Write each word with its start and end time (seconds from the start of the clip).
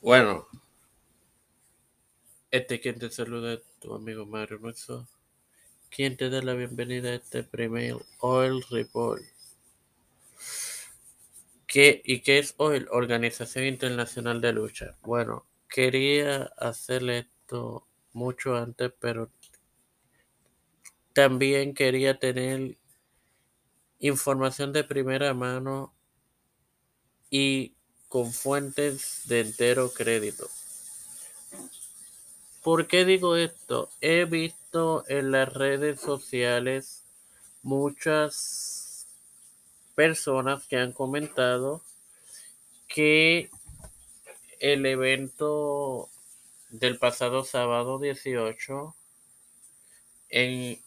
Bueno, 0.00 0.46
este 2.52 2.80
quien 2.80 3.00
te 3.00 3.10
saluda 3.10 3.54
es 3.54 3.62
tu 3.80 3.92
amigo 3.94 4.26
Mario 4.26 4.60
Maxo, 4.60 5.08
quien 5.90 6.16
te 6.16 6.30
da 6.30 6.40
la 6.40 6.54
bienvenida 6.54 7.10
a 7.10 7.14
este 7.14 7.42
primer 7.42 7.96
Oil 8.20 8.62
Report. 8.70 9.22
¿Qué, 11.66 12.00
¿Y 12.04 12.20
qué 12.20 12.38
es 12.38 12.54
OIL? 12.58 12.86
Organización 12.92 13.64
Internacional 13.64 14.40
de 14.40 14.52
Lucha. 14.52 14.96
Bueno, 15.02 15.46
quería 15.68 16.44
hacer 16.56 17.10
esto 17.10 17.86
mucho 18.12 18.56
antes, 18.56 18.92
pero 19.00 19.32
también 21.12 21.74
quería 21.74 22.20
tener 22.20 22.78
información 23.98 24.72
de 24.72 24.84
primera 24.84 25.34
mano 25.34 25.92
y 27.30 27.77
con 28.08 28.32
fuentes 28.32 29.22
de 29.26 29.40
entero 29.40 29.92
crédito. 29.92 30.48
¿Por 32.62 32.86
qué 32.86 33.04
digo 33.04 33.36
esto? 33.36 33.90
He 34.00 34.24
visto 34.24 35.04
en 35.08 35.30
las 35.30 35.52
redes 35.52 36.00
sociales 36.00 37.04
muchas 37.62 39.06
personas 39.94 40.66
que 40.66 40.76
han 40.76 40.92
comentado 40.92 41.82
que 42.88 43.50
el 44.60 44.86
evento 44.86 46.08
del 46.70 46.98
pasado 46.98 47.44
sábado 47.44 47.98
18 47.98 48.94
en 50.30 50.78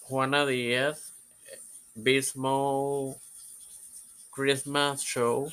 Juana 0.00 0.46
Díaz, 0.46 1.14
Bismo 1.94 3.20
Christmas 4.30 5.02
Show, 5.02 5.52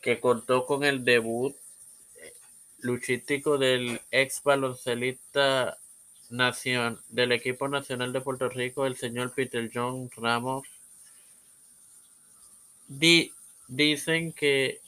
que 0.00 0.20
contó 0.20 0.66
con 0.66 0.84
el 0.84 1.04
debut 1.04 1.56
luchístico 2.80 3.58
del 3.58 4.00
ex 4.10 4.42
baloncelista 4.42 5.78
nación, 6.30 7.00
del 7.08 7.32
equipo 7.32 7.68
nacional 7.68 8.12
de 8.12 8.20
Puerto 8.20 8.48
Rico, 8.48 8.86
el 8.86 8.96
señor 8.96 9.32
Peter 9.34 9.70
John 9.72 10.10
Ramos. 10.16 10.66
dicen 13.68 14.32
que 14.32 14.80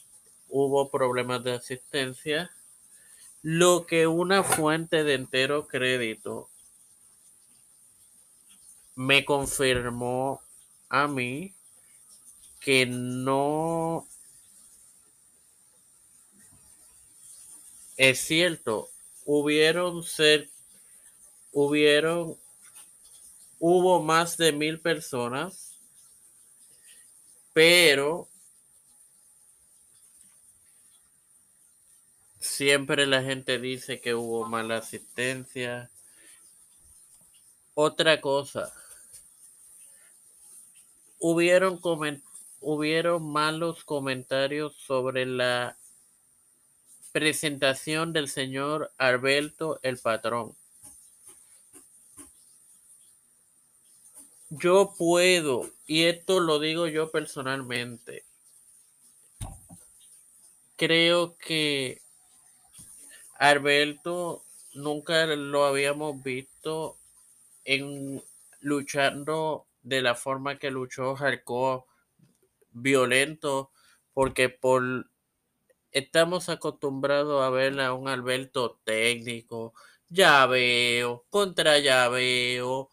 hubo 0.48 0.90
problemas 0.90 1.42
de 1.44 1.52
asistencia, 1.52 2.50
lo 3.42 3.86
que 3.86 4.06
una 4.06 4.42
fuente 4.42 5.04
de 5.04 5.14
entero 5.14 5.66
crédito 5.66 6.48
me 8.96 9.24
confirmó 9.24 10.42
a 10.90 11.06
mí 11.08 11.54
que 12.58 12.84
no 12.84 14.06
es 18.00 18.18
cierto, 18.20 18.88
hubieron 19.26 20.02
ser, 20.02 20.48
hubieron, 21.52 22.38
hubo 23.58 24.02
más 24.02 24.38
de 24.38 24.52
mil 24.52 24.80
personas, 24.80 25.78
pero 27.52 28.26
siempre 32.38 33.06
la 33.06 33.22
gente 33.22 33.58
dice 33.58 34.00
que 34.00 34.14
hubo 34.14 34.46
mala 34.46 34.78
asistencia. 34.78 35.90
Otra 37.74 38.22
cosa, 38.22 38.72
hubieron, 41.18 41.78
hubieron 42.62 43.30
malos 43.30 43.84
comentarios 43.84 44.74
sobre 44.76 45.26
la 45.26 45.76
presentación 47.12 48.12
del 48.12 48.28
señor 48.28 48.92
Alberto 48.98 49.80
el 49.82 49.98
Patrón. 49.98 50.56
Yo 54.48 54.94
puedo, 54.98 55.70
y 55.86 56.04
esto 56.04 56.40
lo 56.40 56.58
digo 56.58 56.88
yo 56.88 57.10
personalmente, 57.10 58.24
creo 60.76 61.36
que 61.36 62.00
Alberto 63.38 64.44
nunca 64.74 65.26
lo 65.26 65.64
habíamos 65.66 66.22
visto 66.22 66.96
en 67.64 68.22
luchando 68.60 69.66
de 69.82 70.02
la 70.02 70.14
forma 70.14 70.58
que 70.58 70.70
luchó 70.70 71.14
Hardcore 71.14 71.84
violento, 72.72 73.70
porque 74.14 74.48
por 74.48 75.09
estamos 75.92 76.48
acostumbrados 76.48 77.42
a 77.42 77.50
ver 77.50 77.80
a 77.80 77.94
un 77.94 78.08
Alberto 78.08 78.80
técnico, 78.84 79.74
llaveo, 80.08 81.26
contra 81.30 81.78
llaveo, 81.78 82.90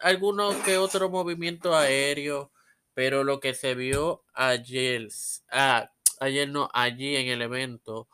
algunos 0.00 0.56
que 0.56 0.78
otro 0.78 1.08
movimiento 1.10 1.76
aéreo, 1.76 2.52
pero 2.94 3.24
lo 3.24 3.40
que 3.40 3.54
se 3.54 3.74
vio 3.74 4.24
ayer, 4.34 5.08
ah, 5.50 5.90
ayer 6.20 6.48
no, 6.48 6.68
allí 6.72 7.16
en 7.16 7.28
el 7.28 7.42
evento, 7.42 8.08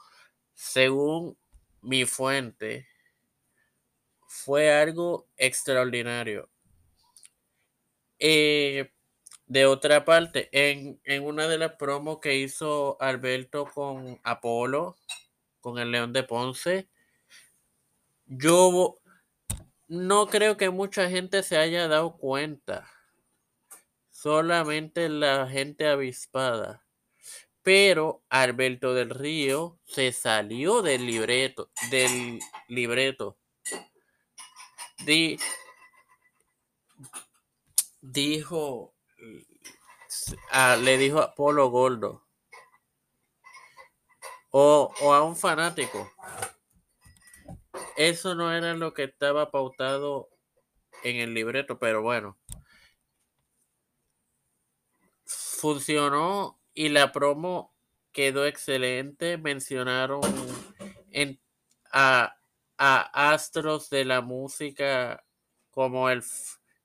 según 0.55 1.37
mi 1.83 2.05
fuente, 2.05 2.87
fue 4.27 4.73
algo 4.73 5.27
extraordinario. 5.37 6.49
Eh, 8.19 8.93
de 9.49 9.65
otra 9.65 10.05
parte, 10.05 10.51
en, 10.53 11.01
una 11.25 11.49
de 11.49 11.59
las 11.59 11.73
promos 11.73 12.19
que 12.21 12.37
hizo 12.37 13.01
Alberto 13.01 13.65
con 13.67 14.21
Apolo, 14.23 14.97
con 15.61 15.79
el 15.79 15.91
León 15.91 16.13
de 16.13 16.23
Ponce, 16.23 16.89
yo 18.27 18.95
no 19.89 20.27
creo 20.27 20.59
que 20.59 20.69
mucha 20.69 21.09
gente 21.09 21.43
se 21.43 21.57
haya 21.57 21.89
dado 21.89 22.19
cuenta. 22.19 22.91
Solamente 24.11 25.09
la 25.09 25.49
gente 25.49 25.89
avispada. 25.89 26.85
Pero 27.63 28.23
Alberto 28.29 28.95
del 28.95 29.11
Río 29.11 29.79
se 29.85 30.13
salió 30.13 30.83
del 30.83 31.07
libreto, 31.07 31.71
del 31.91 32.39
libreto. 32.69 33.39
dijo 38.01 38.95
Ah, 40.51 40.77
le 40.77 40.97
dijo 40.97 41.21
a 41.21 41.35
Polo 41.35 41.69
Gordo 41.71 42.29
o, 44.51 44.93
o 45.01 45.15
a 45.15 45.23
un 45.23 45.37
fanático. 45.37 46.11
Eso 47.97 48.35
no 48.35 48.53
era 48.53 48.75
lo 48.75 48.95
que 48.95 49.05
estaba 49.05 49.51
pautado 49.51 50.31
en 51.03 51.17
el 51.17 51.35
libreto, 51.35 51.79
pero 51.79 52.03
bueno. 52.03 52.39
Funcionó 55.25 56.61
y 56.75 56.89
la 56.89 57.13
promo 57.13 57.75
quedó 58.13 58.47
excelente. 58.47 59.37
Mencionaron 59.37 60.21
en, 61.11 61.41
a, 61.93 62.37
a 62.79 63.33
astros 63.33 63.91
de 63.91 64.05
la 64.05 64.21
música 64.21 65.25
como 65.71 66.09
el 66.09 66.23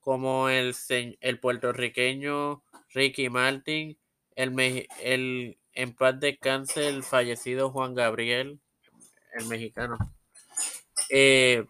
como 0.03 0.49
el, 0.49 0.75
el 1.21 1.39
puertorriqueño 1.39 2.63
Ricky 2.93 3.29
Martin, 3.29 3.97
el, 4.35 4.87
el 5.01 5.57
en 5.73 5.95
paz 5.95 6.19
descanse 6.19 6.87
el 6.89 7.03
fallecido 7.03 7.71
Juan 7.71 7.95
Gabriel, 7.95 8.59
el 9.33 9.45
mexicano. 9.47 9.97
Eh, 11.09 11.65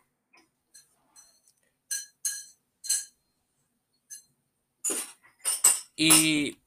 y 5.96 6.58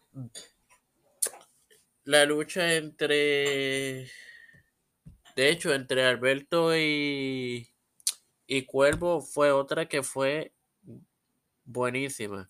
la 2.04 2.24
lucha 2.24 2.74
entre, 2.74 4.08
de 5.36 5.50
hecho, 5.50 5.74
entre 5.74 6.04
Alberto 6.04 6.76
y, 6.76 7.68
y 8.46 8.62
Cuervo 8.62 9.20
fue 9.20 9.52
otra 9.52 9.86
que 9.88 10.02
fue 10.02 10.55
buenísima. 11.66 12.48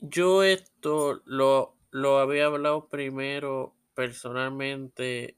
Yo 0.00 0.44
esto 0.44 1.22
lo, 1.24 1.76
lo 1.90 2.18
había 2.18 2.46
hablado 2.46 2.88
primero 2.88 3.74
personalmente, 3.94 5.36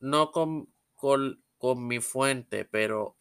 no 0.00 0.32
con, 0.32 0.68
con, 0.96 1.86
mi 1.86 2.00
fuente, 2.00 2.64
pero 2.66 3.16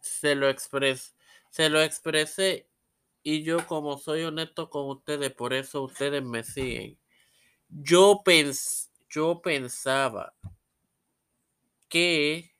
se 0.00 0.34
lo 0.36 0.48
expresé, 0.48 1.14
se 1.50 1.68
lo 1.70 1.80
expresé 1.82 2.68
y 3.22 3.42
yo 3.42 3.66
como 3.66 3.98
soy 3.98 4.22
honesto 4.22 4.70
con 4.70 4.88
ustedes, 4.88 5.32
por 5.32 5.54
eso 5.54 5.82
ustedes 5.82 6.22
me 6.22 6.44
siguen. 6.44 6.98
Yo, 7.68 8.22
pens, 8.24 8.92
yo 9.08 9.40
pensaba 9.42 10.34
que 11.88 12.53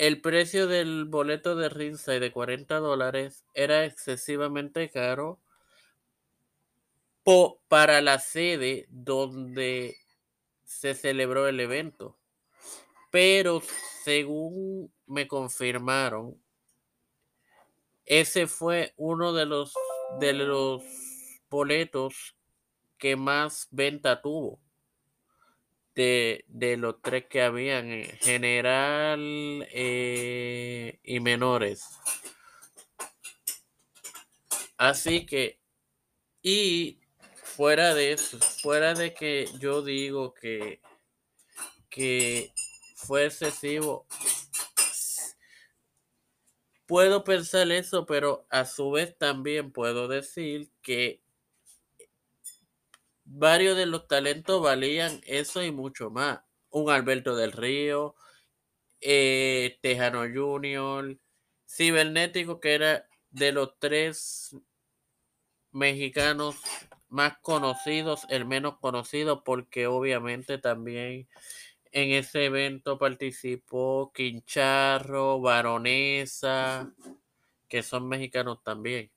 el 0.00 0.22
precio 0.22 0.66
del 0.66 1.04
boleto 1.04 1.56
de 1.56 1.68
Ringside 1.68 2.20
de 2.20 2.32
40 2.32 2.78
dólares 2.78 3.44
era 3.52 3.84
excesivamente 3.84 4.88
caro 4.88 5.38
para 7.68 8.00
la 8.00 8.18
sede 8.18 8.86
donde 8.88 9.98
se 10.64 10.94
celebró 10.94 11.46
el 11.48 11.60
evento. 11.60 12.16
Pero 13.10 13.60
según 14.02 14.90
me 15.04 15.28
confirmaron, 15.28 16.42
ese 18.06 18.46
fue 18.46 18.94
uno 18.96 19.34
de 19.34 19.44
los 19.44 19.74
de 20.18 20.32
los 20.32 20.82
boletos 21.50 22.36
que 22.96 23.16
más 23.16 23.68
venta 23.70 24.22
tuvo 24.22 24.60
de, 26.48 26.76
los 26.78 27.02
tres 27.02 27.26
que 27.28 27.42
habían 27.42 27.90
en 27.90 28.04
general 28.18 29.66
eh, 29.72 30.98
y 31.02 31.20
menores. 31.20 31.84
Así 34.76 35.26
que 35.26 35.60
y 36.42 36.98
fuera 37.34 37.94
de 37.94 38.12
eso 38.12 38.38
fuera 38.38 38.94
de 38.94 39.12
que 39.12 39.46
yo 39.58 39.82
digo 39.82 40.32
que 40.32 40.80
que 41.90 42.50
fue 42.94 43.26
excesivo 43.26 44.06
puedo 46.86 47.24
pensar 47.24 47.70
eso 47.72 48.06
pero 48.06 48.46
a 48.48 48.64
su 48.64 48.90
vez 48.90 49.18
también 49.18 49.70
puedo 49.70 50.08
decir 50.08 50.70
que 50.80 51.20
varios 53.30 53.76
de 53.76 53.86
los 53.86 54.08
talentos 54.08 54.60
valían 54.60 55.20
eso 55.24 55.62
y 55.62 55.70
mucho 55.70 56.10
más. 56.10 56.40
Un 56.70 56.90
Alberto 56.90 57.36
del 57.36 57.52
Río, 57.52 58.14
eh, 59.00 59.78
Tejano 59.82 60.22
Junior, 60.32 61.16
Cibernético, 61.66 62.60
que 62.60 62.74
era 62.74 63.08
de 63.30 63.52
los 63.52 63.78
tres 63.78 64.56
mexicanos 65.70 66.56
más 67.08 67.38
conocidos, 67.38 68.26
el 68.30 68.46
menos 68.46 68.78
conocido, 68.78 69.44
porque 69.44 69.86
obviamente 69.86 70.58
también 70.58 71.28
en 71.92 72.10
ese 72.12 72.46
evento 72.46 72.98
participó 72.98 74.12
Quincharro, 74.12 75.40
Baronesa, 75.40 76.92
que 77.68 77.82
son 77.82 78.08
mexicanos 78.08 78.62
también. 78.64 79.10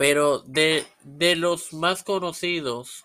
Pero 0.00 0.38
de, 0.38 0.86
los 1.36 1.74
más 1.74 2.02
conocidos, 2.02 3.04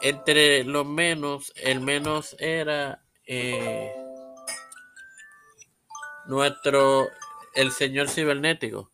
entre 0.00 0.64
los 0.64 0.86
menos, 0.86 1.52
el 1.56 1.82
menos 1.82 2.34
era 2.38 3.04
eh, 3.26 3.92
nuestro, 6.24 7.10
el 7.54 7.72
señor 7.72 8.08
cibernético. 8.08 8.90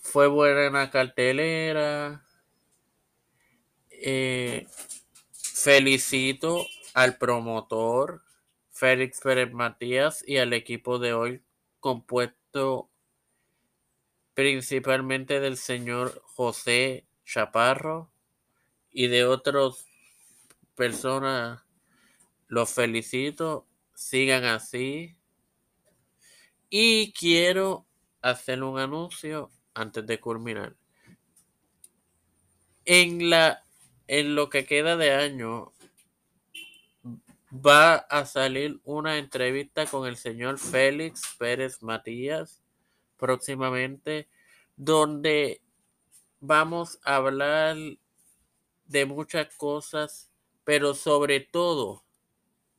Fue 0.00 0.26
buena 0.26 0.90
cartelera. 0.90 2.24
Eh, 3.90 4.66
felicito 5.30 6.64
al 6.94 7.18
promotor 7.18 8.24
Félix 8.74 9.20
Pérez 9.20 9.52
Matías 9.52 10.24
y 10.26 10.38
al 10.38 10.52
equipo 10.52 10.98
de 10.98 11.14
hoy 11.14 11.42
compuesto 11.78 12.90
principalmente 14.34 15.38
del 15.38 15.56
señor 15.56 16.20
José 16.24 17.06
Chaparro 17.24 18.10
y 18.90 19.06
de 19.06 19.26
otras 19.26 19.86
personas. 20.74 21.62
Los 22.48 22.72
felicito, 22.72 23.68
sigan 23.94 24.44
así. 24.44 25.16
Y 26.68 27.12
quiero 27.12 27.86
hacer 28.22 28.60
un 28.64 28.80
anuncio 28.80 29.52
antes 29.72 30.04
de 30.04 30.18
culminar. 30.18 30.74
En 32.84 33.30
la 33.30 33.64
en 34.06 34.34
lo 34.34 34.50
que 34.50 34.66
queda 34.66 34.96
de 34.96 35.12
año 35.12 35.73
va 37.54 37.94
a 37.94 38.26
salir 38.26 38.80
una 38.84 39.18
entrevista 39.18 39.86
con 39.86 40.08
el 40.08 40.16
señor 40.16 40.58
Félix 40.58 41.36
Pérez 41.38 41.82
Matías 41.82 42.62
próximamente, 43.16 44.28
donde 44.76 45.62
vamos 46.40 46.98
a 47.04 47.16
hablar 47.16 47.76
de 48.86 49.06
muchas 49.06 49.54
cosas, 49.54 50.30
pero 50.64 50.94
sobre 50.94 51.40
todo 51.40 52.04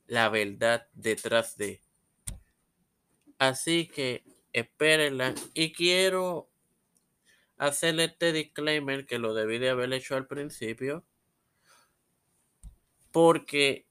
la 0.06 0.28
verdad 0.28 0.88
detrás 0.92 1.56
de. 1.56 1.80
Así 3.38 3.86
que 3.88 4.24
espérenla 4.52 5.34
y 5.54 5.72
quiero 5.72 6.50
hacerle 7.56 8.04
este 8.04 8.32
disclaimer 8.32 9.06
que 9.06 9.18
lo 9.18 9.32
debí 9.32 9.58
de 9.58 9.70
haber 9.70 9.92
hecho 9.92 10.16
al 10.16 10.26
principio 10.26 11.04
porque 13.10 13.86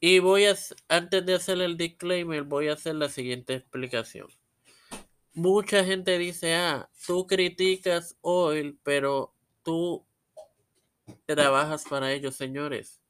y 0.00 0.20
voy 0.20 0.46
a, 0.46 0.56
antes 0.88 1.26
de 1.26 1.34
hacer 1.34 1.60
el 1.60 1.76
disclaimer, 1.76 2.44
voy 2.44 2.68
a 2.68 2.74
hacer 2.74 2.94
la 2.94 3.08
siguiente 3.08 3.54
explicación. 3.54 4.28
Mucha 5.34 5.84
gente 5.84 6.18
dice, 6.18 6.54
ah, 6.54 6.88
tú 7.06 7.26
criticas 7.26 8.16
oil, 8.20 8.78
pero 8.82 9.34
tú 9.62 10.04
trabajas 11.26 11.84
para 11.88 12.12
ellos, 12.12 12.36
señores. 12.36 13.00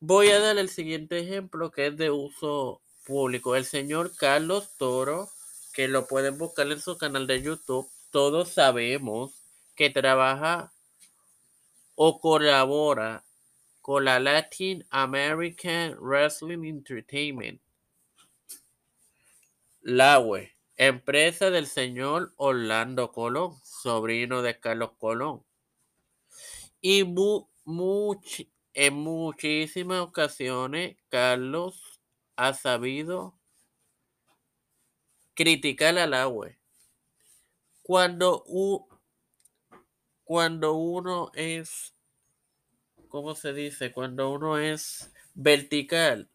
Voy 0.00 0.28
a 0.28 0.40
dar 0.40 0.58
el 0.58 0.68
siguiente 0.68 1.18
ejemplo 1.18 1.70
que 1.70 1.86
es 1.86 1.96
de 1.96 2.10
uso 2.10 2.80
público. 3.04 3.56
El 3.56 3.64
señor 3.64 4.14
Carlos 4.16 4.76
Toro, 4.76 5.28
que 5.72 5.88
lo 5.88 6.06
pueden 6.06 6.36
buscar 6.38 6.70
en 6.70 6.80
su 6.80 6.98
canal 6.98 7.26
de 7.26 7.42
YouTube, 7.42 7.88
todos 8.10 8.50
sabemos 8.50 9.32
que 9.74 9.90
trabaja 9.90 10.72
o 11.94 12.20
colabora 12.20 13.25
con 13.86 14.04
la 14.04 14.18
Latin 14.18 14.84
American 14.90 15.96
Wrestling 16.00 16.64
Entertainment. 16.64 17.60
LAWE, 19.80 20.56
empresa 20.76 21.52
del 21.52 21.68
señor 21.68 22.34
Orlando 22.34 23.12
Colón, 23.12 23.54
sobrino 23.62 24.42
de 24.42 24.58
Carlos 24.58 24.90
Colón. 24.98 25.44
Y 26.80 27.04
en 28.74 28.94
muchísimas 28.96 30.00
ocasiones 30.00 30.96
Carlos 31.08 32.00
ha 32.34 32.54
sabido 32.54 33.38
criticar 35.34 35.96
a 35.96 36.08
LAWE. 36.08 36.58
Cuando, 37.84 38.44
cuando 40.24 40.74
uno 40.74 41.30
es 41.34 41.95
¿cómo 43.08 43.34
se 43.34 43.52
dice? 43.52 43.92
Cuando 43.92 44.30
uno 44.30 44.58
es 44.58 45.12
vertical, 45.34 46.30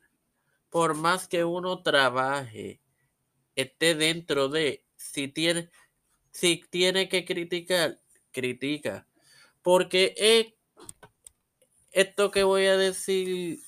por 0.69 0.95
más 0.95 1.27
que 1.27 1.43
uno 1.43 1.81
trabaje, 1.81 2.81
esté 3.55 3.95
dentro 3.95 4.49
de, 4.49 4.85
si 4.95 5.27
tiene, 5.27 5.69
si 6.31 6.63
tiene 6.69 7.09
que 7.09 7.25
criticar, 7.25 7.99
critica. 8.31 9.07
Porque 9.61 10.55
esto 11.91 12.31
que 12.31 12.43
voy 12.43 12.65
a 12.65 12.77
decir 12.77 13.59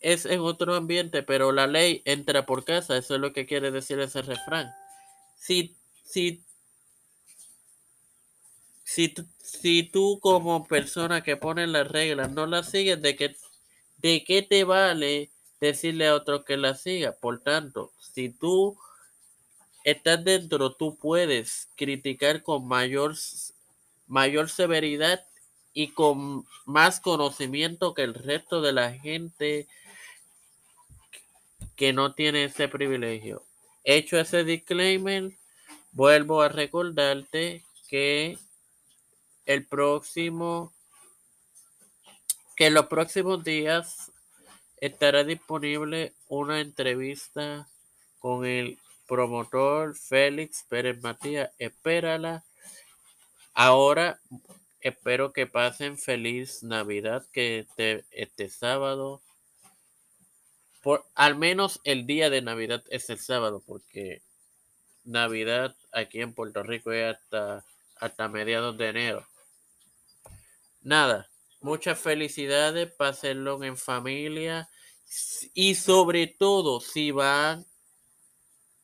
es 0.00 0.26
en 0.26 0.40
otro 0.40 0.74
ambiente, 0.74 1.22
pero 1.22 1.52
la 1.52 1.66
ley 1.66 2.02
entra 2.04 2.44
por 2.46 2.64
casa, 2.64 2.96
eso 2.96 3.14
es 3.14 3.20
lo 3.20 3.32
que 3.32 3.46
quiere 3.46 3.70
decir 3.70 4.00
ese 4.00 4.22
refrán. 4.22 4.70
Si, 5.36 5.76
si 6.04 6.44
si, 8.92 9.82
tú 9.84 10.18
como 10.20 10.66
persona 10.66 11.22
que 11.22 11.36
pone 11.36 11.66
las 11.66 11.88
reglas 11.88 12.30
no 12.30 12.46
las 12.46 12.70
sigues, 12.70 13.00
¿de 13.00 13.16
qué, 13.16 13.36
¿de 13.98 14.22
qué 14.24 14.42
te 14.42 14.64
vale 14.64 15.30
decirle 15.60 16.08
a 16.08 16.14
otro 16.14 16.44
que 16.44 16.56
las 16.58 16.82
siga? 16.82 17.12
Por 17.12 17.40
tanto, 17.40 17.90
si 17.98 18.28
tú 18.28 18.76
estás 19.84 20.22
dentro, 20.22 20.74
tú 20.74 20.96
puedes 20.96 21.68
criticar 21.76 22.42
con 22.42 22.68
mayor, 22.68 23.14
mayor 24.06 24.50
severidad 24.50 25.24
y 25.72 25.88
con 25.88 26.46
más 26.66 27.00
conocimiento 27.00 27.94
que 27.94 28.02
el 28.02 28.12
resto 28.12 28.60
de 28.60 28.72
la 28.74 28.92
gente 28.92 29.66
que 31.76 31.94
no 31.94 32.12
tiene 32.12 32.44
ese 32.44 32.68
privilegio. 32.68 33.42
Hecho 33.84 34.20
ese 34.20 34.44
disclaimer, 34.44 35.30
vuelvo 35.92 36.42
a 36.42 36.50
recordarte 36.50 37.64
que 37.88 38.38
el 39.46 39.66
próximo, 39.66 40.72
que 42.56 42.66
en 42.66 42.74
los 42.74 42.86
próximos 42.86 43.42
días 43.44 44.12
estará 44.78 45.24
disponible 45.24 46.12
una 46.28 46.60
entrevista 46.60 47.68
con 48.18 48.44
el 48.44 48.78
promotor 49.06 49.96
Félix 49.96 50.64
Pérez 50.68 51.02
Matías. 51.02 51.50
Espérala. 51.58 52.44
Ahora 53.54 54.20
espero 54.80 55.32
que 55.32 55.46
pasen 55.46 55.98
feliz 55.98 56.62
Navidad, 56.62 57.24
que 57.32 57.60
este, 57.60 58.04
este 58.10 58.48
sábado 58.48 59.22
por, 60.82 61.06
al 61.14 61.36
menos 61.36 61.80
el 61.84 62.06
día 62.06 62.28
de 62.28 62.42
Navidad 62.42 62.82
es 62.90 63.08
el 63.08 63.18
sábado, 63.18 63.62
porque 63.64 64.20
Navidad 65.04 65.76
aquí 65.92 66.20
en 66.20 66.34
Puerto 66.34 66.62
Rico 66.62 66.92
es 66.92 67.14
hasta, 67.14 67.64
hasta 67.96 68.28
mediados 68.28 68.76
de 68.76 68.88
enero. 68.88 69.26
Nada, 70.82 71.30
muchas 71.60 71.98
felicidades, 72.00 72.92
pásenlo 72.92 73.62
en 73.62 73.76
familia 73.76 74.68
y 75.54 75.76
sobre 75.76 76.26
todo 76.26 76.80
si 76.80 77.12
van 77.12 77.64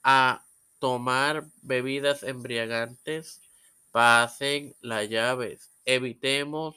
a 0.05 0.45
tomar 0.79 1.47
bebidas 1.63 2.23
embriagantes, 2.23 3.41
pasen 3.91 4.77
las 4.81 5.09
llaves. 5.09 5.71
Evitemos 5.85 6.77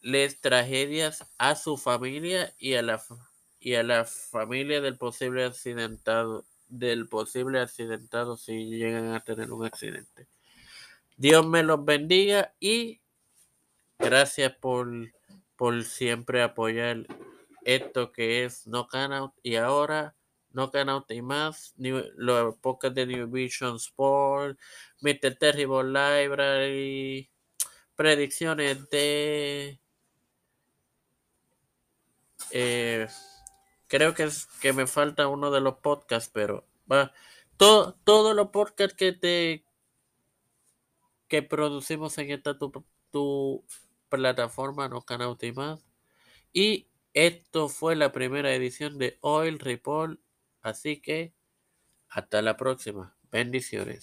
les 0.00 0.40
tragedias 0.40 1.26
a 1.38 1.56
su 1.56 1.76
familia 1.76 2.54
y 2.58 2.74
a 2.74 2.82
la 2.82 3.02
y 3.58 3.74
a 3.74 3.82
la 3.82 4.04
familia 4.04 4.80
del 4.80 4.98
posible 4.98 5.44
accidentado 5.44 6.44
del 6.68 7.08
posible 7.08 7.60
accidentado 7.60 8.36
si 8.36 8.66
llegan 8.66 9.14
a 9.14 9.20
tener 9.20 9.52
un 9.52 9.64
accidente. 9.64 10.26
Dios 11.16 11.46
me 11.46 11.62
los 11.62 11.84
bendiga 11.84 12.54
y 12.58 13.01
gracias 14.02 14.52
por, 14.56 14.88
por 15.56 15.84
siempre 15.84 16.42
apoyar 16.42 17.06
esto 17.64 18.12
que 18.12 18.44
es 18.44 18.66
No 18.66 18.88
Out 18.92 19.34
y 19.42 19.56
ahora 19.56 20.14
No 20.50 20.70
Out 20.74 21.10
y 21.10 21.22
más, 21.22 21.74
los 21.76 22.56
podcasts 22.56 22.94
de 22.94 23.06
New 23.06 23.28
Vision 23.28 23.76
Sport, 23.76 24.58
Mr. 25.00 25.36
Terrible 25.38 25.84
Library, 25.84 27.30
predicciones 27.94 28.90
de 28.90 29.78
eh, 32.50 33.08
creo 33.86 34.14
que, 34.14 34.24
es, 34.24 34.46
que 34.60 34.72
me 34.72 34.86
falta 34.86 35.28
uno 35.28 35.50
de 35.50 35.60
los 35.60 35.76
podcasts, 35.76 36.30
pero 36.32 36.66
va. 36.90 37.12
Todo, 37.56 37.94
todos 38.04 38.34
los 38.34 38.48
podcasts 38.48 38.94
que 38.94 39.12
te 39.12 39.64
que 41.28 41.42
producimos 41.42 42.18
en 42.18 42.30
esta 42.30 42.58
tu, 42.58 42.84
tu 43.10 43.64
plataforma, 44.18 44.88
no 44.88 45.02
canal 45.02 45.36
y 45.40 45.52
más. 45.52 45.80
Y 46.52 46.88
esto 47.14 47.68
fue 47.68 47.96
la 47.96 48.12
primera 48.12 48.54
edición 48.54 48.98
de 48.98 49.18
Oil 49.20 49.58
Report. 49.58 50.20
Así 50.62 51.00
que 51.00 51.34
hasta 52.08 52.42
la 52.42 52.56
próxima. 52.56 53.16
Bendiciones. 53.30 54.00